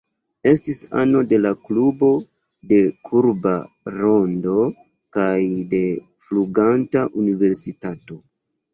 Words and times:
Estis 0.51 0.77
ano 1.01 1.19
de 1.33 1.37
la 1.41 1.51
Klubo 1.67 2.09
de 2.73 2.81
Kurba 3.11 3.53
Rondo 3.99 4.67
kaj 5.21 5.39
de 5.77 5.85
Fluganta 6.27 7.09
Universitato. 7.25 8.25